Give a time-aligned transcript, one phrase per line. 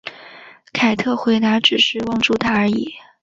[0.73, 2.91] 凯特回答只是望住他而已。